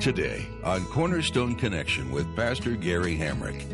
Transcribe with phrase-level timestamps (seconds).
[0.00, 3.68] Today on Cornerstone Connection with Pastor Gary Hamrick.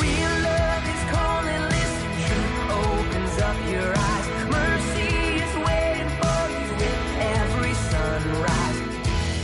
[0.00, 4.26] Real love is calling, listen, truth opens up your eyes.
[4.50, 8.80] Mercy is waiting for you with every sunrise.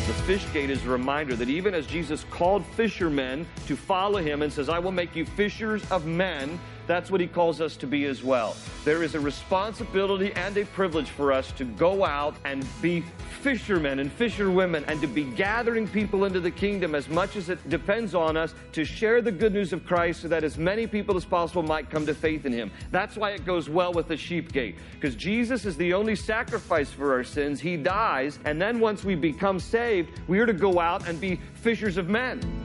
[0.06, 4.40] The fish gate is a reminder that even as Jesus called fishermen to follow him
[4.40, 7.86] and says, I will make you fishers of men, that's what he calls us to
[7.86, 8.56] be as well.
[8.84, 13.04] There is a responsibility and a privilege for us to go out and be
[13.40, 17.68] fishermen and fisherwomen and to be gathering people into the kingdom as much as it
[17.68, 21.16] depends on us to share the good news of Christ so that as many people
[21.16, 22.70] as possible might come to faith in him.
[22.90, 26.90] That's why it goes well with the sheep gate because Jesus is the only sacrifice
[26.90, 27.60] for our sins.
[27.60, 31.40] He dies, and then once we become saved, we are to go out and be
[31.54, 32.61] fishers of men.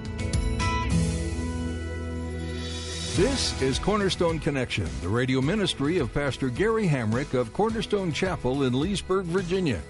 [3.17, 8.79] This is Cornerstone Connection, the radio ministry of Pastor Gary Hamrick of Cornerstone Chapel in
[8.79, 9.81] Leesburg, Virginia.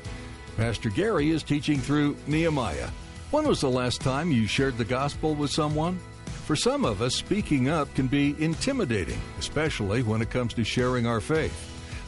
[0.55, 2.87] Pastor Gary is teaching through Nehemiah.
[3.31, 5.99] When was the last time you shared the gospel with someone?
[6.45, 11.05] For some of us, speaking up can be intimidating, especially when it comes to sharing
[11.05, 11.51] our faith.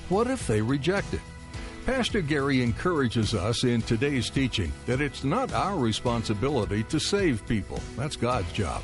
[0.08, 1.20] What if they reject it?
[1.86, 7.81] Pastor Gary encourages us in today's teaching that it's not our responsibility to save people.
[7.98, 8.81] That's God's job.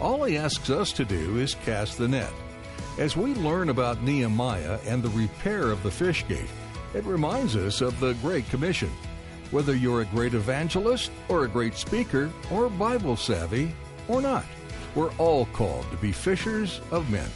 [0.00, 2.32] All he asks us to do is cast the net.
[2.98, 6.50] As we learn about Nehemiah and the repair of the fish gate,
[6.94, 8.90] it reminds us of the Great Commission.
[9.50, 13.74] Whether you're a great evangelist or a great speaker or Bible savvy
[14.08, 14.44] or not,
[14.94, 17.28] we're all called to be fishers of men.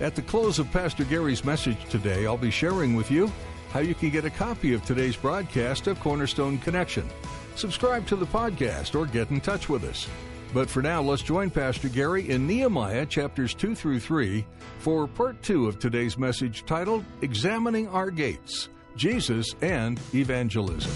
[0.00, 3.32] At the close of Pastor Gary's message today, I'll be sharing with you
[3.70, 7.08] how you can get a copy of today's broadcast of Cornerstone Connection.
[7.56, 10.08] Subscribe to the podcast or get in touch with us.
[10.54, 14.46] But for now, let's join Pastor Gary in Nehemiah chapters 2 through 3
[14.78, 20.90] for part 2 of today's message titled Examining Our Gates Jesus and Evangelism.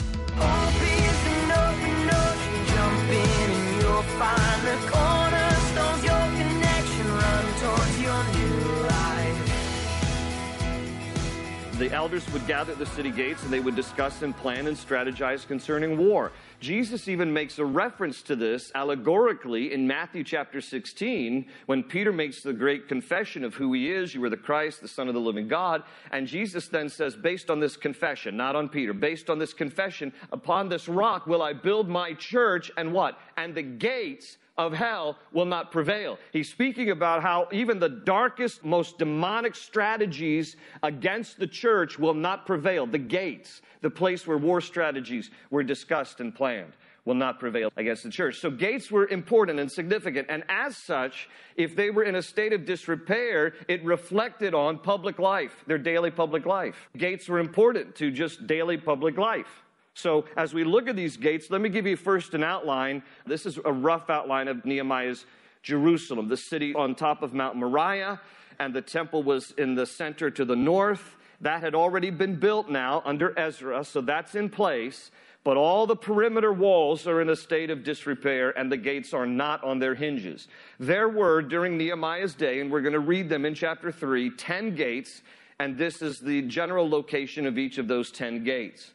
[11.93, 15.47] Elders would gather at the city gates and they would discuss and plan and strategize
[15.47, 16.33] concerning war.
[16.59, 22.43] Jesus even makes a reference to this allegorically in Matthew chapter 16 when Peter makes
[22.43, 24.15] the great confession of who he is.
[24.15, 25.83] You are the Christ, the Son of the living God.
[26.11, 30.15] And Jesus then says, based on this confession, not on Peter, based on this confession,
[30.33, 33.19] upon this rock will I build my church and what?
[33.37, 36.19] And the gates of hell will not prevail.
[36.33, 42.47] He's speaking about how even the darkest, most demonic strategies against the church will not
[42.47, 42.87] prevail.
[42.87, 46.73] The gates, the place where war strategies were discussed and planned,
[47.05, 48.39] will not prevail against the church.
[48.39, 50.29] So gates were important and significant.
[50.31, 55.19] And as such, if they were in a state of disrepair, it reflected on public
[55.19, 56.89] life, their daily public life.
[56.97, 59.63] Gates were important to just daily public life.
[59.95, 63.03] So, as we look at these gates, let me give you first an outline.
[63.27, 65.27] This is a rough outline of Nehemiah's
[65.63, 68.21] Jerusalem, the city on top of Mount Moriah,
[68.59, 71.17] and the temple was in the center to the north.
[71.43, 75.11] That had already been built now under Ezra, so that's in place.
[75.45, 79.27] But all the perimeter walls are in a state of disrepair, and the gates are
[79.27, 80.47] not on their hinges.
[80.79, 84.75] There were, during Nehemiah's day, and we're going to read them in chapter 3, 10
[84.77, 85.23] gates,
[85.59, 88.93] and this is the general location of each of those 10 gates.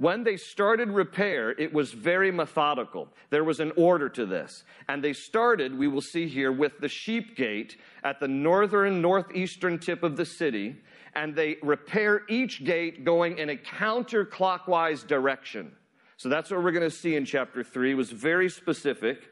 [0.00, 3.08] When they started repair, it was very methodical.
[3.28, 4.64] There was an order to this.
[4.88, 9.78] And they started, we will see here, with the sheep gate at the northern, northeastern
[9.78, 10.76] tip of the city.
[11.14, 15.70] And they repair each gate going in a counterclockwise direction.
[16.16, 17.90] So that's what we're going to see in chapter 3.
[17.90, 19.30] It was very specific.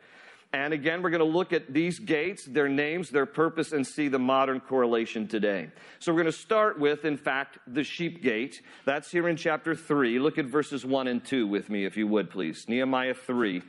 [0.52, 4.08] And again, we're going to look at these gates, their names, their purpose, and see
[4.08, 5.68] the modern correlation today.
[5.98, 8.62] So we're going to start with, in fact, the sheep gate.
[8.86, 10.18] That's here in chapter 3.
[10.18, 12.64] Look at verses 1 and 2 with me, if you would, please.
[12.66, 13.62] Nehemiah 3,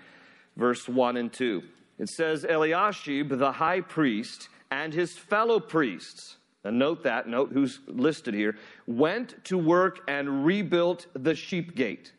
[0.56, 1.64] verse 1 and 2.
[2.00, 7.82] It says, Eliashib, the high priest, and his fellow priests, and note that, note who's
[7.88, 8.56] listed here,
[8.88, 12.14] went to work and rebuilt the sheep gate.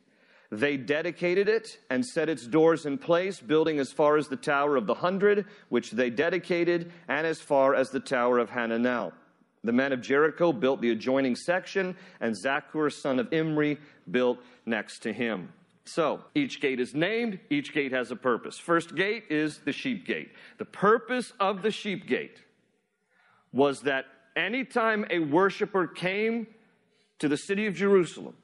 [0.50, 4.76] They dedicated it and set its doors in place, building as far as the Tower
[4.76, 9.12] of the Hundred, which they dedicated, and as far as the Tower of Hananel.
[9.62, 13.78] The men of Jericho built the adjoining section, and Zachur, son of Imri,
[14.10, 15.52] built next to him.
[15.84, 18.58] So each gate is named, each gate has a purpose.
[18.58, 20.30] First gate is the sheep gate.
[20.58, 22.42] The purpose of the sheep gate
[23.52, 26.46] was that anytime a worshiper came
[27.18, 28.34] to the city of Jerusalem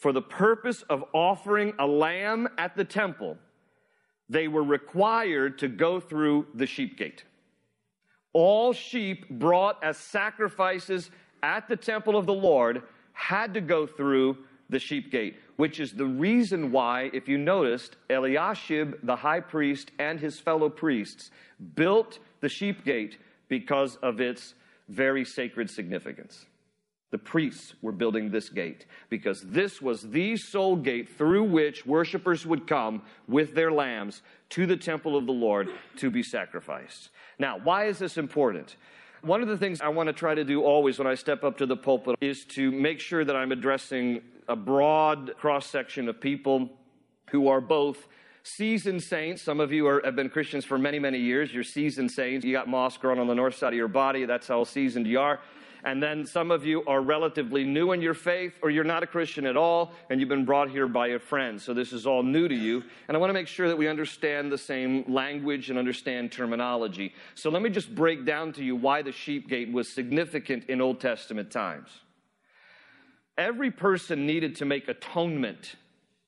[0.00, 3.36] for the purpose of offering a lamb at the temple,
[4.30, 7.24] they were required to go through the sheep gate.
[8.32, 11.10] All sheep brought as sacrifices
[11.42, 12.82] at the temple of the Lord
[13.12, 14.38] had to go through
[14.70, 19.90] the sheep gate, which is the reason why, if you noticed, Eliashib, the high priest,
[19.98, 21.30] and his fellow priests
[21.74, 23.18] built the sheep gate
[23.48, 24.54] because of its
[24.88, 26.46] very sacred significance.
[27.10, 32.46] The priests were building this gate because this was the sole gate through which worshipers
[32.46, 37.10] would come with their lambs to the temple of the Lord to be sacrificed.
[37.38, 38.76] Now, why is this important?
[39.22, 41.58] One of the things I want to try to do always when I step up
[41.58, 46.20] to the pulpit is to make sure that I'm addressing a broad cross section of
[46.20, 46.70] people
[47.30, 48.06] who are both
[48.42, 49.42] seasoned saints.
[49.42, 51.52] Some of you are, have been Christians for many, many years.
[51.52, 52.46] You're seasoned saints.
[52.46, 54.24] You got moss growing on the north side of your body.
[54.24, 55.40] That's how seasoned you are.
[55.84, 59.06] And then some of you are relatively new in your faith, or you're not a
[59.06, 61.60] Christian at all, and you've been brought here by a friend.
[61.60, 62.82] So this is all new to you.
[63.08, 67.14] And I want to make sure that we understand the same language and understand terminology.
[67.34, 70.80] So let me just break down to you why the sheep gate was significant in
[70.80, 71.88] Old Testament times.
[73.38, 75.76] Every person needed to make atonement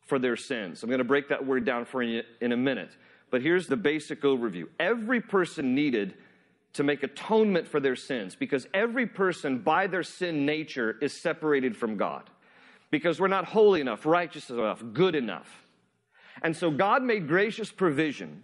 [0.07, 0.83] for their sins.
[0.83, 2.91] I'm going to break that word down for you in a minute.
[3.31, 4.65] But here's the basic overview.
[4.79, 6.15] Every person needed
[6.75, 11.77] to make atonement for their sins because every person, by their sin nature, is separated
[11.77, 12.31] from God
[12.91, 15.67] because we're not holy enough, righteous enough, good enough.
[16.43, 18.43] And so God made gracious provision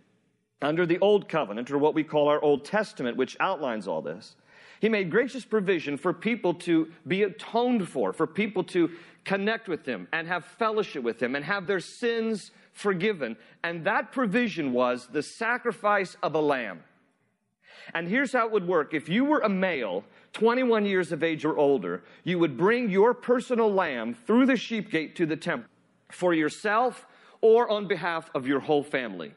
[0.61, 4.35] under the Old Covenant, or what we call our Old Testament, which outlines all this.
[4.81, 8.91] He made gracious provision for people to be atoned for, for people to
[9.25, 13.37] connect with Him and have fellowship with Him and have their sins forgiven.
[13.63, 16.81] And that provision was the sacrifice of a lamb.
[17.95, 18.95] And here's how it would work.
[18.95, 23.15] If you were a male, 21 years of age or older, you would bring your
[23.15, 25.71] personal lamb through the sheep gate to the temple
[26.11, 27.07] for yourself
[27.41, 29.33] or on behalf of your whole family.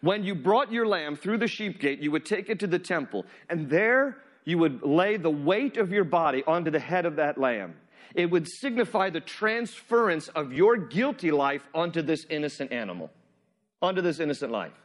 [0.00, 2.78] When you brought your lamb through the sheep gate, you would take it to the
[2.78, 7.16] temple, and there you would lay the weight of your body onto the head of
[7.16, 7.74] that lamb.
[8.14, 13.10] It would signify the transference of your guilty life onto this innocent animal,
[13.80, 14.83] onto this innocent life.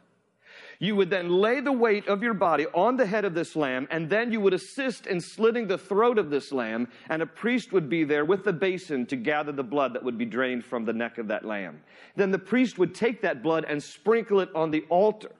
[0.82, 3.86] You would then lay the weight of your body on the head of this lamb,
[3.90, 7.70] and then you would assist in slitting the throat of this lamb, and a priest
[7.70, 10.86] would be there with the basin to gather the blood that would be drained from
[10.86, 11.82] the neck of that lamb.
[12.16, 15.32] Then the priest would take that blood and sprinkle it on the altar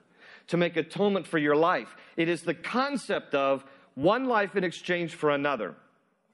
[0.47, 1.95] to make atonement for your life.
[2.17, 3.65] It is the concept of
[3.95, 5.73] one life in exchange for another.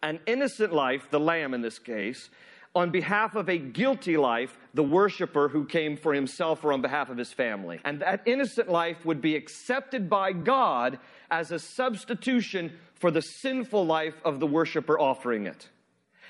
[0.04, 2.30] An innocent life, the lamb in this case,
[2.78, 7.10] on behalf of a guilty life, the worshiper who came for himself or on behalf
[7.10, 7.80] of his family.
[7.84, 11.00] And that innocent life would be accepted by God
[11.32, 15.70] as a substitution for the sinful life of the worshiper offering it.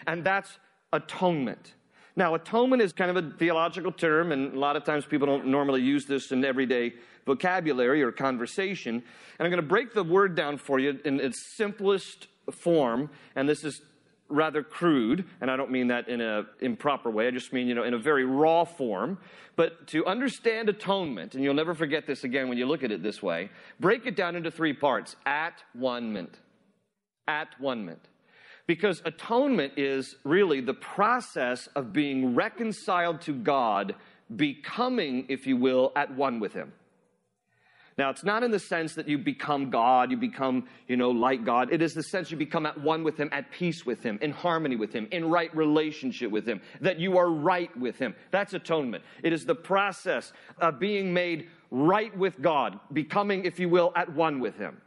[0.08, 0.58] And that's
[0.94, 1.74] atonement.
[2.16, 5.48] Now, atonement is kind of a theological term, and a lot of times people don't
[5.48, 6.94] normally use this in everyday
[7.26, 8.96] vocabulary or conversation.
[8.96, 13.50] And I'm going to break the word down for you in its simplest form, and
[13.50, 13.82] this is
[14.30, 17.28] rather crude, and I don't mean that in an improper way.
[17.28, 19.18] I just mean, you know, in a very raw form.
[19.56, 23.02] But to understand atonement, and you'll never forget this again when you look at it
[23.02, 23.50] this way,
[23.80, 26.40] break it down into three parts at one mint.
[27.28, 28.08] At one mint.
[28.68, 33.96] Because atonement is really the process of being reconciled to God,
[34.36, 36.74] becoming, if you will, at one with Him.
[37.98, 41.44] Now, it's not in the sense that you become God, you become, you know, like
[41.44, 41.74] God.
[41.74, 44.32] It is the sense you become at one with Him, at peace with Him, in
[44.32, 48.14] harmony with Him, in right relationship with Him, that you are right with Him.
[48.30, 49.04] That's atonement.
[49.24, 54.14] It is the process of being made right with God, becoming, if you will, at
[54.14, 54.80] one with Him.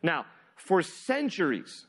[0.00, 1.86] Now, for centuries,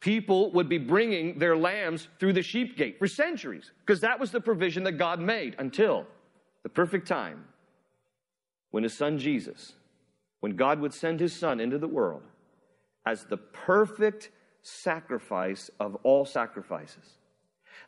[0.00, 4.30] people would be bringing their lambs through the sheep gate for centuries, because that was
[4.30, 6.06] the provision that God made until
[6.62, 7.44] the perfect time
[8.74, 9.74] when his son Jesus,
[10.40, 12.22] when God would send his son into the world
[13.06, 14.30] as the perfect
[14.62, 17.18] sacrifice of all sacrifices.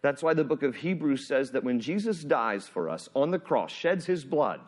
[0.01, 3.39] That's why the book of Hebrews says that when Jesus dies for us on the
[3.41, 4.61] cross, sheds his blood,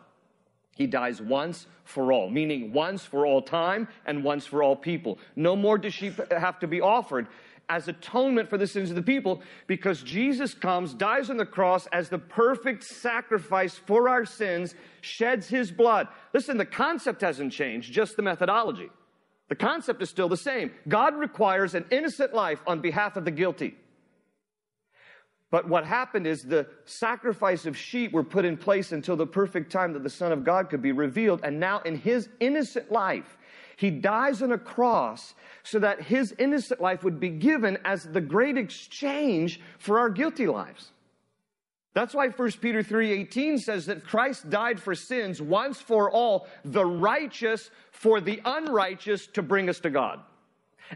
[0.75, 5.19] he dies once for all, meaning once for all time and once for all people.
[5.37, 7.27] No more does sheep have to be offered
[7.69, 11.87] as atonement for the sins of the people because Jesus comes, dies on the cross
[11.87, 16.07] as the perfect sacrifice for our sins, sheds his blood.
[16.33, 18.89] Listen, the concept hasn't changed, just the methodology.
[19.47, 20.71] The concept is still the same.
[20.87, 23.75] God requires an innocent life on behalf of the guilty.
[25.51, 29.71] But what happened is the sacrifice of sheep were put in place until the perfect
[29.71, 31.41] time that the Son of God could be revealed.
[31.43, 33.37] And now, in his innocent life,
[33.79, 35.33] he dies on a cross
[35.63, 40.47] so that his innocent life would be given as the great exchange for our guilty
[40.47, 40.91] lives.
[41.93, 46.85] That's why 1 Peter 3:18 says that Christ died for sins once for all, the
[46.85, 50.19] righteous for the unrighteous to bring us to God.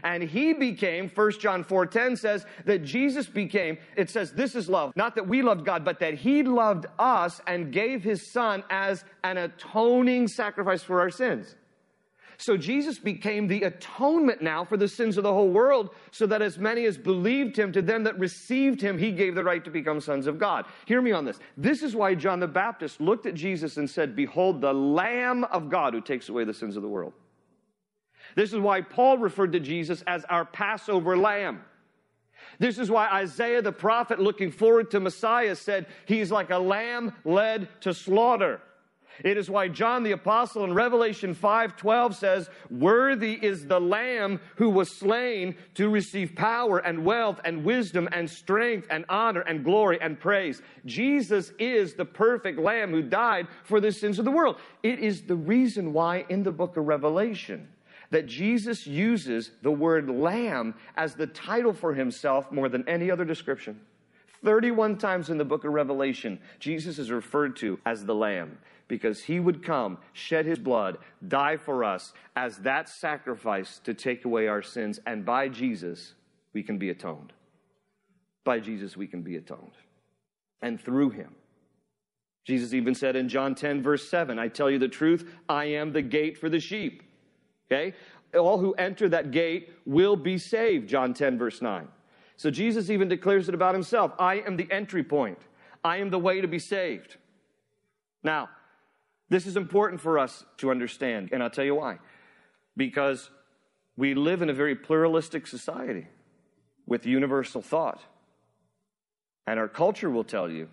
[0.02, 4.94] And he became, 1 John 4:10 says that Jesus became, it says this is love,
[4.94, 9.06] not that we loved God, but that he loved us and gave his son as
[9.22, 11.56] an atoning sacrifice for our sins.
[12.36, 16.42] So Jesus became the atonement now for the sins of the whole world, so that
[16.42, 19.70] as many as believed him, to them that received him, he gave the right to
[19.70, 20.66] become sons of God.
[20.86, 21.38] Hear me on this.
[21.56, 25.68] This is why John the Baptist looked at Jesus and said, Behold, the Lamb of
[25.68, 27.12] God who takes away the sins of the world.
[28.34, 31.60] This is why Paul referred to Jesus as our Passover lamb.
[32.58, 37.14] This is why Isaiah the prophet, looking forward to Messiah, said, He's like a lamb
[37.24, 38.60] led to slaughter.
[39.22, 44.70] It is why John the apostle in Revelation 5:12 says, "Worthy is the lamb who
[44.70, 50.00] was slain to receive power and wealth and wisdom and strength and honor and glory
[50.00, 54.58] and praise." Jesus is the perfect lamb who died for the sins of the world.
[54.82, 57.68] It is the reason why in the book of Revelation
[58.10, 63.24] that Jesus uses the word lamb as the title for himself more than any other
[63.24, 63.80] description.
[64.44, 68.58] 31 times in the book of Revelation, Jesus is referred to as the lamb
[68.94, 74.24] because he would come, shed his blood, die for us as that sacrifice to take
[74.24, 75.00] away our sins.
[75.04, 76.14] And by Jesus,
[76.52, 77.32] we can be atoned.
[78.44, 79.72] By Jesus, we can be atoned.
[80.62, 81.34] And through him.
[82.44, 85.92] Jesus even said in John 10, verse 7, I tell you the truth, I am
[85.92, 87.02] the gate for the sheep.
[87.66, 87.94] Okay?
[88.32, 91.88] All who enter that gate will be saved, John 10, verse 9.
[92.36, 95.38] So Jesus even declares it about himself I am the entry point,
[95.82, 97.16] I am the way to be saved.
[98.22, 98.50] Now,
[99.28, 101.98] this is important for us to understand, and I'll tell you why.
[102.76, 103.30] Because
[103.96, 106.08] we live in a very pluralistic society
[106.86, 108.02] with universal thought.
[109.46, 110.68] And our culture will tell you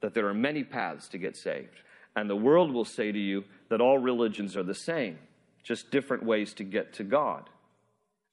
[0.00, 1.80] that there are many paths to get saved.
[2.14, 5.18] And the world will say to you that all religions are the same,
[5.62, 7.48] just different ways to get to God.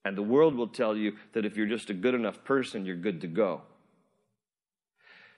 [0.05, 2.95] And the world will tell you that if you're just a good enough person, you're
[2.95, 3.61] good to go.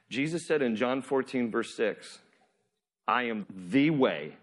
[0.10, 2.20] Jesus said in John 14, verse 6,
[3.08, 4.34] I am the way,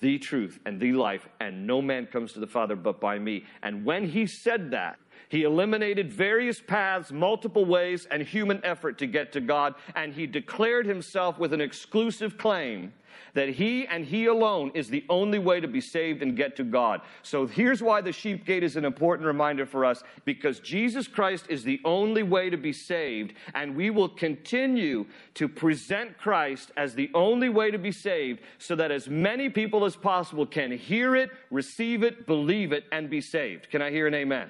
[0.00, 3.44] the truth, and the life, and no man comes to the Father but by me.
[3.62, 4.98] And when he said that,
[5.34, 10.28] he eliminated various paths, multiple ways, and human effort to get to God, and he
[10.28, 12.92] declared himself with an exclusive claim
[13.32, 16.62] that he and he alone is the only way to be saved and get to
[16.62, 17.00] God.
[17.22, 21.46] So here's why the sheep gate is an important reminder for us because Jesus Christ
[21.48, 26.94] is the only way to be saved, and we will continue to present Christ as
[26.94, 31.16] the only way to be saved so that as many people as possible can hear
[31.16, 33.68] it, receive it, believe it, and be saved.
[33.68, 34.48] Can I hear an amen?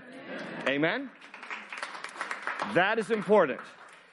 [0.66, 1.10] Amen?
[2.74, 3.60] That is important.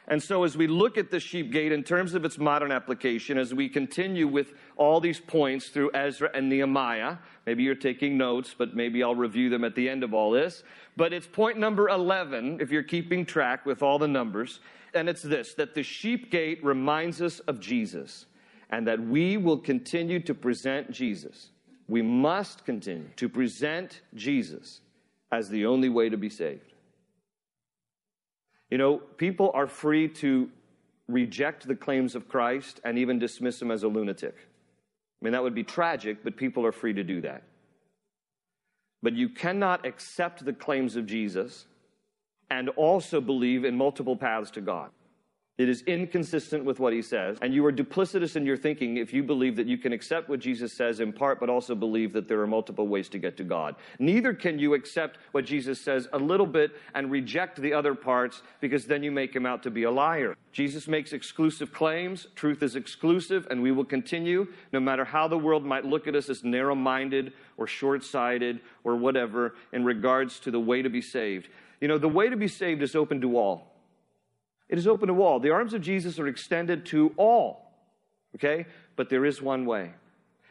[0.07, 3.37] And so, as we look at the sheep gate in terms of its modern application,
[3.37, 8.53] as we continue with all these points through Ezra and Nehemiah, maybe you're taking notes,
[8.57, 10.63] but maybe I'll review them at the end of all this.
[10.97, 14.59] But it's point number 11, if you're keeping track with all the numbers.
[14.93, 18.25] And it's this that the sheep gate reminds us of Jesus
[18.69, 21.51] and that we will continue to present Jesus.
[21.87, 24.81] We must continue to present Jesus
[25.31, 26.73] as the only way to be saved.
[28.69, 30.49] You know, people are free to
[31.07, 34.35] reject the claims of Christ and even dismiss him as a lunatic.
[34.37, 37.43] I mean, that would be tragic, but people are free to do that.
[39.03, 41.65] But you cannot accept the claims of Jesus
[42.49, 44.91] and also believe in multiple paths to God.
[45.61, 47.37] It is inconsistent with what he says.
[47.39, 50.39] And you are duplicitous in your thinking if you believe that you can accept what
[50.39, 53.43] Jesus says in part, but also believe that there are multiple ways to get to
[53.43, 53.75] God.
[53.99, 58.41] Neither can you accept what Jesus says a little bit and reject the other parts,
[58.59, 60.35] because then you make him out to be a liar.
[60.51, 62.25] Jesus makes exclusive claims.
[62.35, 66.15] Truth is exclusive, and we will continue, no matter how the world might look at
[66.15, 70.89] us as narrow minded or short sighted or whatever, in regards to the way to
[70.89, 71.49] be saved.
[71.79, 73.70] You know, the way to be saved is open to all.
[74.71, 75.39] It is open to all.
[75.39, 77.73] The arms of Jesus are extended to all.
[78.35, 78.65] Okay?
[78.95, 79.91] But there is one way,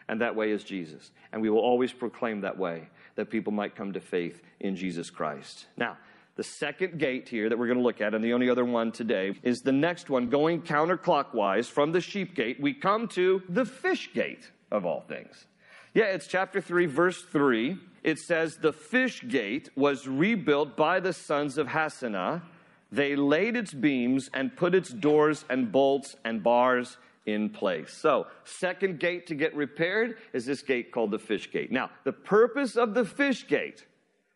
[0.09, 1.11] and that way is Jesus.
[1.33, 5.09] And we will always proclaim that way, that people might come to faith in Jesus
[5.09, 5.67] Christ.
[5.77, 5.97] Now,
[6.37, 8.93] the second gate here that we're going to look at, and the only other one
[8.93, 12.61] today, is the next one going counterclockwise from the sheep gate.
[12.61, 15.47] We come to the fish gate of all things.
[15.95, 17.79] Yeah, it's chapter 3, verse 3.
[18.05, 22.43] it says the fish gate was rebuilt by the sons of Hassenaah.
[22.93, 27.93] They laid its beams and put its doors and bolts and bars in place.
[27.93, 31.71] So, second gate to get repaired is this gate called the fish gate.
[31.71, 33.85] Now, the purpose of the fish gate,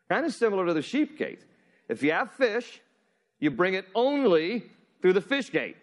[0.08, 1.44] kind of similar to the sheep gate.
[1.88, 2.80] If you have fish,
[3.40, 4.64] you bring it only
[5.02, 5.76] through the fish gate.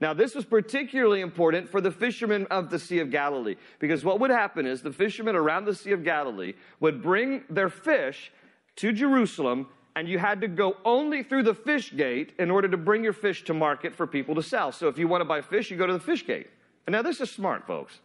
[0.00, 4.20] Now, this was particularly important for the fishermen of the Sea of Galilee, because what
[4.20, 8.32] would happen is the fishermen around the Sea of Galilee would bring their fish
[8.76, 12.76] to Jerusalem, and you had to go only through the fish gate in order to
[12.76, 14.72] bring your fish to market for people to sell.
[14.72, 16.48] So, if you want to buy fish, you go to the fish gate.
[16.86, 18.00] And now, this is smart, folks,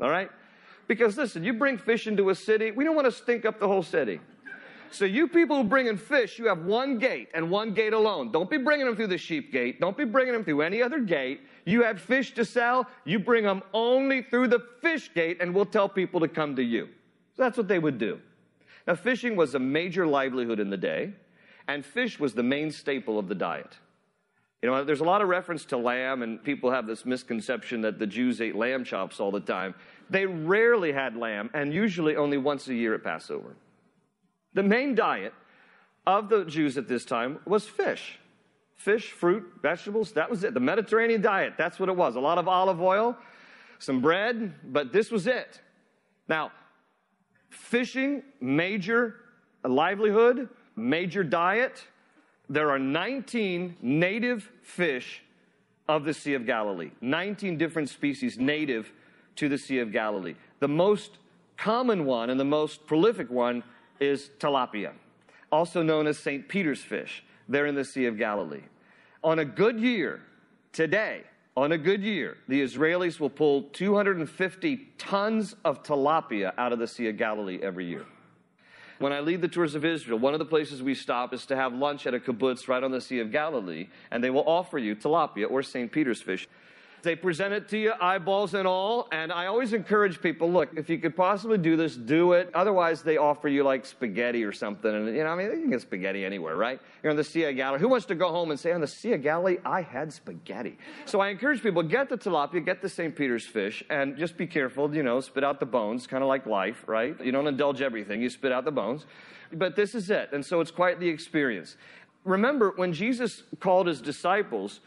[0.00, 0.30] all right?
[0.86, 3.68] Because listen, you bring fish into a city, we don't want to stink up the
[3.68, 4.20] whole city.
[4.92, 8.32] So you people who bring in fish, you have one gate and one gate alone.
[8.32, 9.80] Don't be bringing them through the sheep gate.
[9.80, 11.42] Don't be bringing them through any other gate.
[11.64, 12.88] You have fish to sell.
[13.04, 16.62] You bring them only through the fish gate and we'll tell people to come to
[16.62, 16.88] you.
[17.36, 18.18] So that's what they would do.
[18.86, 21.12] Now fishing was a major livelihood in the day
[21.74, 23.78] and fish was the main staple of the diet.
[24.62, 27.98] You know, there's a lot of reference to lamb, and people have this misconception that
[27.98, 29.74] the Jews ate lamb chops all the time.
[30.10, 33.56] They rarely had lamb, and usually only once a year at Passover.
[34.52, 35.32] The main diet
[36.06, 38.18] of the Jews at this time was fish.
[38.76, 40.52] Fish, fruit, vegetables, that was it.
[40.52, 42.16] The Mediterranean diet, that's what it was.
[42.16, 43.16] A lot of olive oil,
[43.78, 45.60] some bread, but this was it.
[46.28, 46.50] Now,
[47.48, 49.16] fishing, major
[49.64, 51.84] livelihood, major diet.
[52.48, 55.22] There are 19 native fish
[55.88, 56.90] of the Sea of Galilee.
[57.00, 58.92] 19 different species native
[59.36, 60.34] to the Sea of Galilee.
[60.60, 61.18] The most
[61.56, 63.62] common one and the most prolific one
[63.98, 64.92] is tilapia,
[65.52, 66.48] also known as St.
[66.48, 67.22] Peter's fish.
[67.48, 68.62] They're in the Sea of Galilee.
[69.22, 70.22] On a good year,
[70.72, 71.22] today,
[71.56, 76.86] on a good year, the Israelis will pull 250 tons of tilapia out of the
[76.86, 78.06] Sea of Galilee every year.
[79.00, 81.56] When I lead the tours of Israel, one of the places we stop is to
[81.56, 84.76] have lunch at a kibbutz right on the Sea of Galilee, and they will offer
[84.76, 85.90] you tilapia or St.
[85.90, 86.46] Peter's fish.
[87.02, 89.08] They present it to you, eyeballs and all.
[89.12, 92.50] And I always encourage people look, if you could possibly do this, do it.
[92.54, 94.94] Otherwise, they offer you like spaghetti or something.
[94.94, 96.80] And, you know, I mean, you can get spaghetti anywhere, right?
[97.02, 97.80] You're on the Sea of Galilee.
[97.80, 100.78] Who wants to go home and say, on the Sea of Galilee, I had spaghetti?
[101.06, 103.14] So I encourage people get the tilapia, get the St.
[103.16, 106.46] Peter's fish, and just be careful, you know, spit out the bones, kind of like
[106.46, 107.18] life, right?
[107.24, 109.06] You don't indulge everything, you spit out the bones.
[109.52, 110.30] But this is it.
[110.32, 111.76] And so it's quite the experience.
[112.24, 114.80] Remember, when Jesus called his disciples,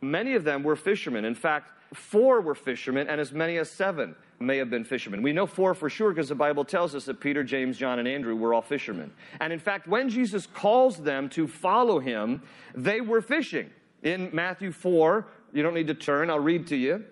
[0.00, 1.24] Many of them were fishermen.
[1.24, 5.22] In fact, four were fishermen, and as many as seven may have been fishermen.
[5.22, 8.08] We know four for sure because the Bible tells us that Peter, James, John, and
[8.08, 9.12] Andrew were all fishermen.
[9.40, 12.42] And in fact, when Jesus calls them to follow him,
[12.74, 13.70] they were fishing.
[14.02, 17.04] In Matthew 4, you don't need to turn, I'll read to you.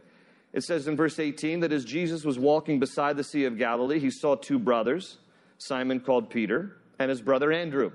[0.55, 3.98] It says in verse 18 that as Jesus was walking beside the Sea of Galilee,
[3.98, 5.18] he saw two brothers,
[5.59, 7.92] Simon called Peter, and his brother Andrew.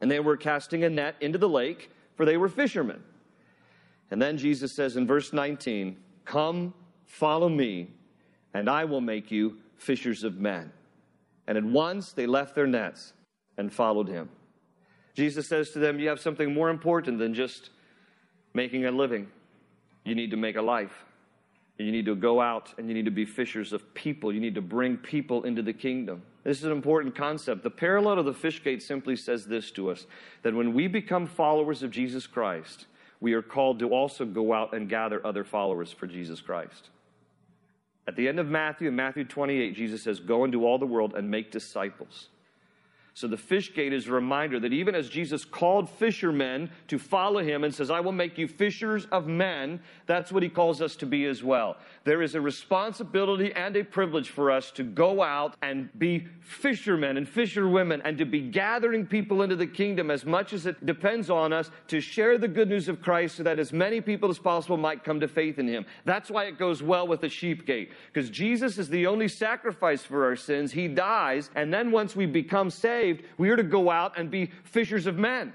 [0.00, 3.02] And they were casting a net into the lake, for they were fishermen.
[4.12, 5.96] And then Jesus says in verse 19,
[6.26, 6.74] Come,
[7.06, 7.88] follow me,
[8.52, 10.70] and I will make you fishers of men.
[11.46, 13.14] And at once they left their nets
[13.56, 14.28] and followed him.
[15.14, 17.70] Jesus says to them, You have something more important than just
[18.52, 19.28] making a living.
[20.04, 21.06] You need to make a life.
[21.78, 24.30] You need to go out and you need to be fishers of people.
[24.30, 26.22] You need to bring people into the kingdom.
[26.44, 27.62] This is an important concept.
[27.62, 30.06] The parallel of the fish gate simply says this to us
[30.42, 32.88] that when we become followers of Jesus Christ,
[33.22, 36.90] we are called to also go out and gather other followers for Jesus Christ.
[38.08, 41.14] At the end of Matthew, in Matthew 28, Jesus says, Go into all the world
[41.14, 42.30] and make disciples.
[43.14, 47.42] So the fish gate is a reminder that even as Jesus called fishermen to follow
[47.42, 50.96] him and says, I will make you fishers of men, that's what he calls us
[50.96, 51.76] to be as well.
[52.04, 57.18] There is a responsibility and a privilege for us to go out and be fishermen
[57.18, 61.28] and fisherwomen and to be gathering people into the kingdom as much as it depends
[61.28, 64.38] on us to share the good news of Christ so that as many people as
[64.38, 65.84] possible might come to faith in him.
[66.06, 70.02] That's why it goes well with the sheep gate, because Jesus is the only sacrifice
[70.02, 70.72] for our sins.
[70.72, 74.30] He dies, and then once we become saved, saved, we are to go out and
[74.30, 75.52] be fishers of men.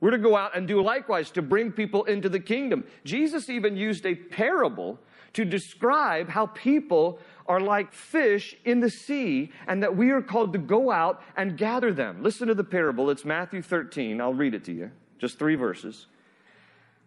[0.00, 2.84] We're to go out and do likewise to bring people into the kingdom.
[3.04, 4.98] Jesus even used a parable
[5.34, 10.52] to describe how people are like fish in the sea and that we are called
[10.54, 12.22] to go out and gather them.
[12.22, 13.10] Listen to the parable.
[13.10, 14.20] It's Matthew 13.
[14.20, 14.90] I'll read it to you.
[15.18, 16.06] Just three verses.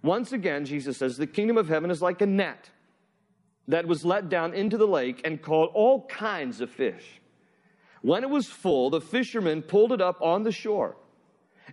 [0.02, 2.70] Once again, Jesus says, The kingdom of heaven is like a net
[3.68, 7.20] that was let down into the lake and caught all kinds of fish.
[8.06, 10.96] When it was full, the fishermen pulled it up on the shore.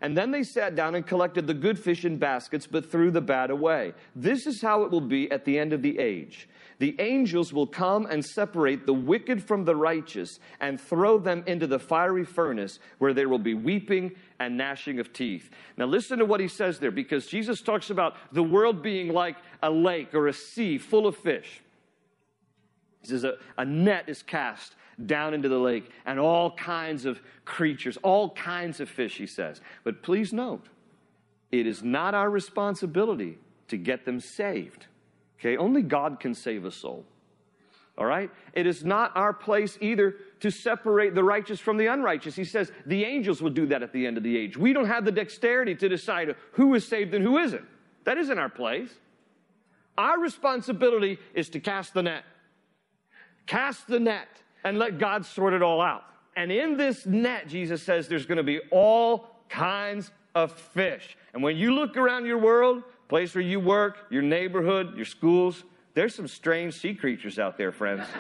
[0.00, 3.20] And then they sat down and collected the good fish in baskets, but threw the
[3.20, 3.92] bad away.
[4.16, 6.48] This is how it will be at the end of the age.
[6.78, 11.66] The angels will come and separate the wicked from the righteous and throw them into
[11.66, 15.50] the fiery furnace where there will be weeping and gnashing of teeth.
[15.76, 19.36] Now, listen to what he says there because Jesus talks about the world being like
[19.62, 21.60] a lake or a sea full of fish.
[23.02, 24.76] He says a, a net is cast
[25.07, 29.61] down into the lake and all kinds of creatures, all kinds of fish, he says.
[29.85, 30.68] But please note,
[31.50, 34.87] it is not our responsibility to get them saved.
[35.38, 37.05] Okay, only God can save a soul.
[37.98, 38.31] All right?
[38.55, 42.35] It is not our place either to separate the righteous from the unrighteous.
[42.35, 44.57] He says the angels will do that at the end of the age.
[44.57, 47.64] We don't have the dexterity to decide who is saved and who isn't.
[48.05, 48.90] That isn't our place.
[49.98, 52.24] Our responsibility is to cast the net.
[53.46, 54.28] Cast the net
[54.64, 56.05] and let God sort it all out.
[56.37, 61.16] And in this net, Jesus says there's going to be all kinds of fish.
[61.35, 65.64] And when you look around your world, place where you work, your neighborhood, your schools,
[65.94, 68.07] there's some strange sea creatures out there, friends.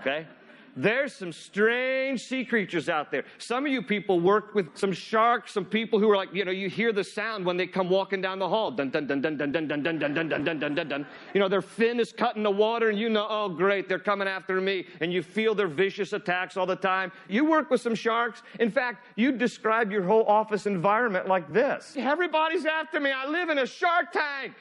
[0.00, 0.26] Okay?
[0.74, 3.24] There's some strange sea creatures out there.
[3.36, 6.50] Some of you people work with some sharks, some people who are like, you know,
[6.50, 8.70] you hear the sound when they come walking down the hall.
[8.70, 11.06] Dun dun dun dun dun dun dun dun dun dun dun dun dun dun dun.
[11.34, 14.26] You know, their fin is cutting the water, and you know, oh great, they're coming
[14.26, 17.12] after me, and you feel their vicious attacks all the time.
[17.28, 18.42] You work with some sharks.
[18.58, 21.94] In fact, you describe your whole office environment like this.
[21.98, 23.10] Everybody's after me.
[23.10, 24.54] I live in a shark tank.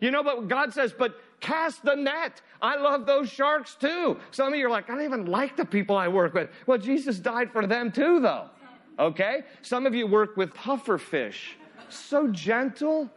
[0.00, 2.40] You know, but God says, but cast the net.
[2.62, 4.18] I love those sharks too.
[4.30, 6.50] Some of you are like, I don't even like the people I work with.
[6.66, 8.48] Well, Jesus died for them too, though.
[8.98, 9.42] Okay?
[9.62, 11.56] Some of you work with puffer fish.
[11.88, 13.10] So gentle,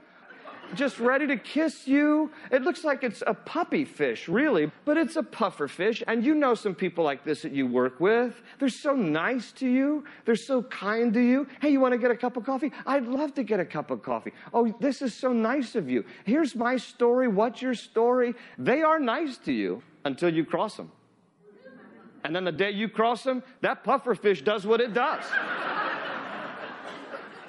[0.76, 2.32] just ready to kiss you.
[2.52, 6.04] It looks like it's a puppy fish, really, but it's a puffer fish.
[6.08, 8.42] And you know some people like this that you work with.
[8.60, 11.48] They're so nice to you, they're so kind to you.
[11.62, 12.72] Hey, you want to get a cup of coffee?
[12.86, 14.34] I'd love to get a cup of coffee.
[14.54, 16.06] Oh, this is so nice of you.
[16.26, 17.28] Here's my story.
[17.28, 18.34] What's your story?
[18.58, 20.92] They are nice to you until you cross them.
[22.24, 25.24] And then the day you cross them, that puffer fish does what it does.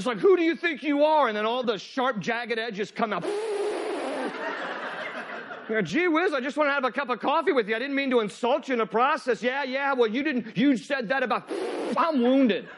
[0.01, 1.29] It's like, who do you think you are?
[1.29, 3.23] And then all the sharp, jagged edges come out.
[5.69, 7.77] Know, gee whiz, I just want to have a cup of coffee with you.
[7.77, 9.41] I didn't mean to insult you in the process.
[9.41, 11.49] Yeah, yeah, well, you didn't, you said that about,
[11.97, 12.69] I'm wounded.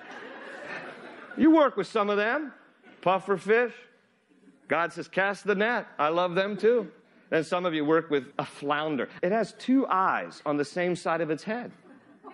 [1.38, 2.52] You work with some of them,
[3.00, 3.72] puffer fish.
[4.68, 5.86] God says, cast the net.
[5.98, 6.90] I love them too.
[7.30, 9.08] And some of you work with a flounder.
[9.22, 11.72] It has two eyes on the same side of its head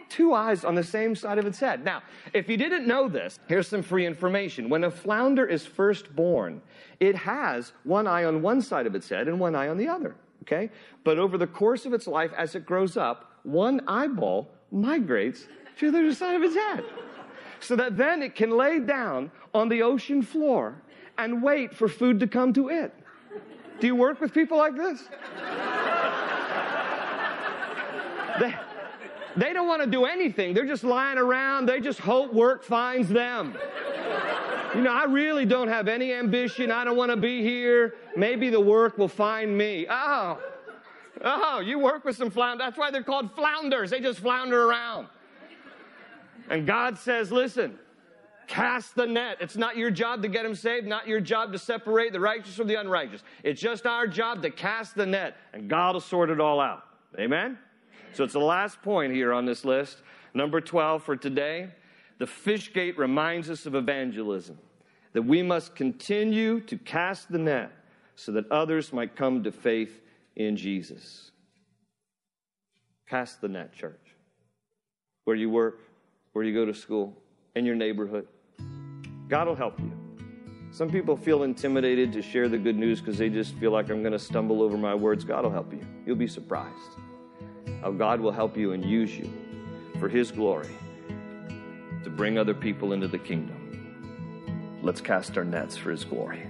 [0.09, 1.85] two eyes on the same side of its head.
[1.85, 4.69] Now, if you didn't know this, here's some free information.
[4.69, 6.63] When a flounder is first born,
[7.01, 9.89] it has one eye on one side of its head and one eye on the
[9.89, 10.15] other.
[10.43, 10.71] Okay?
[11.05, 15.47] But over the course of its life, as it grows up, one eyeball migrates
[15.79, 16.85] to the other side of its head.
[17.61, 20.81] So that then it can lay down on the ocean floor
[21.19, 22.95] and wait for food to come to it.
[23.81, 25.09] Do you work with people like this?
[28.41, 28.55] They,
[29.37, 30.55] they don't want to do anything.
[30.55, 31.67] They're just lying around.
[31.67, 33.55] They just hope work finds them.
[34.75, 36.71] You know, I really don't have any ambition.
[36.71, 37.95] I don't want to be here.
[38.17, 39.87] Maybe the work will find me.
[39.89, 40.39] Oh,
[41.23, 42.67] oh, you work with some flounders.
[42.67, 43.91] That's why they're called flounders.
[43.91, 45.09] They just flounder around.
[46.51, 47.79] And God says, listen,
[48.47, 49.39] cast the net.
[49.41, 52.55] It's not your job to get them saved, not your job to separate the righteous
[52.55, 53.23] from the unrighteous.
[53.43, 56.85] It's just our job to cast the net, and God will sort it all out.
[57.19, 57.59] Amen?
[58.13, 59.99] So it's the last point here on this list.
[60.35, 61.69] Number 12 for today.
[62.19, 64.59] The fish gate reminds us of evangelism,
[65.13, 67.71] that we must continue to cast the net
[68.17, 70.01] so that others might come to faith
[70.35, 71.31] in Jesus.
[73.09, 74.01] Cast the net, church.
[75.25, 75.81] Where you work,
[76.33, 77.17] where you go to school,
[77.55, 78.27] in your neighborhood.
[79.29, 79.93] God will help you.
[80.71, 84.03] Some people feel intimidated to share the good news because they just feel like I'm
[84.03, 85.25] going to stumble over my words.
[85.25, 85.81] God will help you.
[86.05, 86.99] You'll be surprised
[87.83, 89.31] how God will help you and use you
[89.99, 90.75] for His glory
[92.05, 94.79] to bring other people into the kingdom.
[94.83, 96.47] Let's cast our nets for His glory.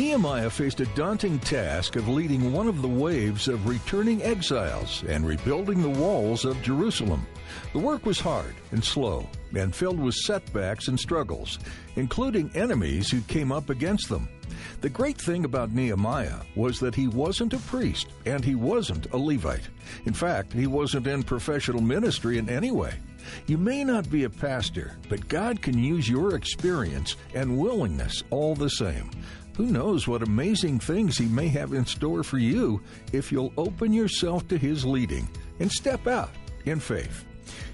[0.00, 5.26] Nehemiah faced a daunting task of leading one of the waves of returning exiles and
[5.26, 7.26] rebuilding the walls of Jerusalem.
[7.74, 11.58] The work was hard and slow and filled with setbacks and struggles,
[11.96, 14.30] including enemies who came up against them.
[14.80, 19.18] The great thing about Nehemiah was that he wasn't a priest and he wasn't a
[19.18, 19.68] Levite.
[20.06, 22.94] In fact, he wasn't in professional ministry in any way.
[23.46, 28.54] You may not be a pastor, but God can use your experience and willingness all
[28.54, 29.10] the same.
[29.60, 32.80] Who knows what amazing things He may have in store for you
[33.12, 36.30] if you'll open yourself to His leading and step out
[36.64, 37.26] in faith.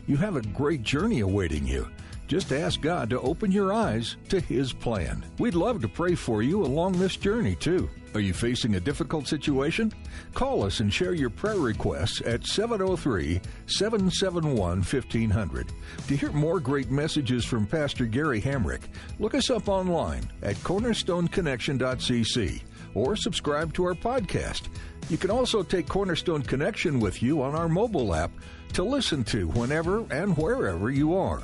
[0.08, 1.88] You have a great journey awaiting you.
[2.26, 5.24] Just ask God to open your eyes to His plan.
[5.38, 7.90] We'd love to pray for you along this journey, too.
[8.14, 9.92] Are you facing a difficult situation?
[10.32, 15.72] Call us and share your prayer requests at 703 771 1500.
[16.08, 18.82] To hear more great messages from Pastor Gary Hamrick,
[19.18, 22.62] look us up online at cornerstoneconnection.cc
[22.94, 24.68] or subscribe to our podcast.
[25.10, 28.32] You can also take Cornerstone Connection with you on our mobile app
[28.72, 31.42] to listen to whenever and wherever you are.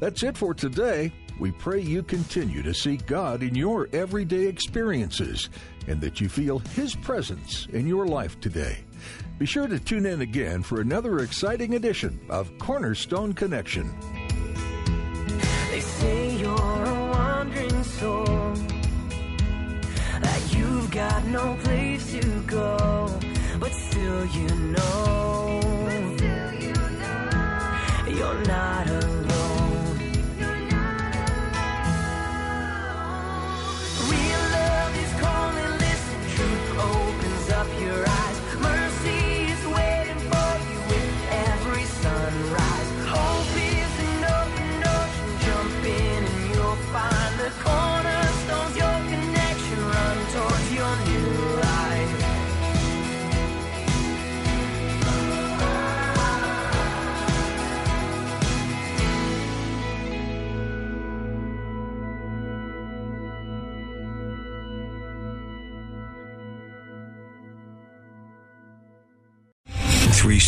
[0.00, 1.12] That's it for today.
[1.38, 5.48] We pray you continue to seek God in your everyday experiences
[5.86, 8.78] and that you feel His presence in your life today.
[9.38, 13.92] Be sure to tune in again for another exciting edition of Cornerstone Connection.
[15.70, 18.24] They say you're a wandering soul,
[20.20, 23.20] that you've got no place to go,
[23.58, 25.60] but still you know,
[26.16, 26.52] still
[28.14, 29.21] you're not alone.